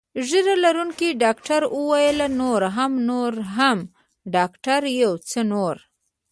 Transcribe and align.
ږیره 0.27 0.55
لرونکي 0.65 1.09
ډاکټر 1.23 1.61
وویل: 1.77 2.19
نور 2.39 2.61
هم، 2.75 2.91
نور 3.09 3.31
هم، 3.57 3.79
ډاکټره 4.35 4.89
یو 5.03 5.13
څه 5.29 5.39
نور. 5.51 5.75